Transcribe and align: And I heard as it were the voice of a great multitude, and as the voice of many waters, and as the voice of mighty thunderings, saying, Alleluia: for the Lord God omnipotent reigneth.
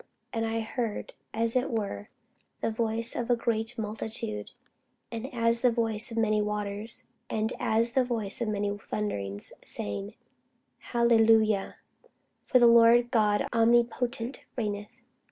And 0.33 0.47
I 0.47 0.61
heard 0.61 1.13
as 1.31 1.55
it 1.55 1.69
were 1.69 2.09
the 2.61 2.71
voice 2.71 3.15
of 3.15 3.29
a 3.29 3.35
great 3.35 3.77
multitude, 3.77 4.49
and 5.11 5.31
as 5.31 5.61
the 5.61 5.69
voice 5.69 6.09
of 6.09 6.17
many 6.17 6.41
waters, 6.41 7.05
and 7.29 7.53
as 7.59 7.91
the 7.91 8.03
voice 8.03 8.41
of 8.41 8.47
mighty 8.47 8.75
thunderings, 8.79 9.53
saying, 9.63 10.15
Alleluia: 10.95 11.75
for 12.43 12.57
the 12.57 12.65
Lord 12.65 13.11
God 13.11 13.47
omnipotent 13.53 14.43
reigneth. 14.55 15.01